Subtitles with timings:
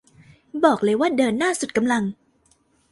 [0.63, 2.03] บอกเลยว่าเดินหน้าสุดกำลัง